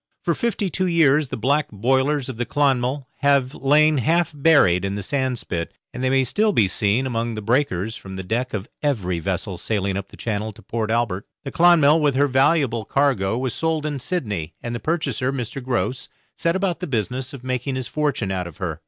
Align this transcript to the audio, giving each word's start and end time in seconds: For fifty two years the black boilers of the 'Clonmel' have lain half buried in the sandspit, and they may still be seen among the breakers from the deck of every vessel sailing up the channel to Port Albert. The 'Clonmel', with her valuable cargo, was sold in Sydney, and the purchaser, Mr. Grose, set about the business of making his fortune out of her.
For 0.23 0.33
fifty 0.33 0.67
two 0.67 0.87
years 0.87 1.27
the 1.27 1.37
black 1.37 1.67
boilers 1.71 2.27
of 2.27 2.37
the 2.37 2.43
'Clonmel' 2.47 3.07
have 3.19 3.53
lain 3.53 3.99
half 3.99 4.33
buried 4.35 4.83
in 4.83 4.95
the 4.95 5.03
sandspit, 5.03 5.67
and 5.93 6.03
they 6.03 6.09
may 6.09 6.23
still 6.23 6.51
be 6.53 6.67
seen 6.67 7.05
among 7.05 7.35
the 7.35 7.41
breakers 7.43 7.95
from 7.95 8.15
the 8.15 8.23
deck 8.23 8.51
of 8.55 8.67
every 8.81 9.19
vessel 9.19 9.59
sailing 9.59 9.95
up 9.95 10.07
the 10.07 10.17
channel 10.17 10.51
to 10.53 10.63
Port 10.63 10.89
Albert. 10.89 11.27
The 11.43 11.51
'Clonmel', 11.51 12.01
with 12.01 12.15
her 12.15 12.25
valuable 12.25 12.83
cargo, 12.83 13.37
was 13.37 13.53
sold 13.53 13.85
in 13.85 13.99
Sydney, 13.99 14.55
and 14.59 14.73
the 14.73 14.79
purchaser, 14.79 15.31
Mr. 15.31 15.63
Grose, 15.63 16.09
set 16.35 16.55
about 16.55 16.79
the 16.79 16.87
business 16.87 17.31
of 17.31 17.43
making 17.43 17.75
his 17.75 17.85
fortune 17.87 18.31
out 18.31 18.47
of 18.47 18.57
her. 18.57 18.79